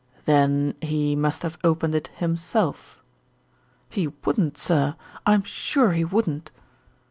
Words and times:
"Then 0.25 0.73
he 0.81 1.15
must 1.15 1.43
have 1.43 1.59
opened 1.63 1.93
it 1.93 2.07
himself?" 2.15 3.03
"He 3.87 4.07
wouldn't, 4.25 4.57
sir. 4.57 4.95
I'm 5.27 5.43
sure 5.43 5.91
he 5.91 6.03
wouldn't." 6.05 6.49